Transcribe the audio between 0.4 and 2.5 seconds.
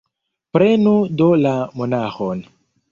Prenu do la monaĥon!